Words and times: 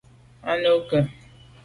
A 0.49 0.53
nu 0.61 0.73
ke? 0.87 0.99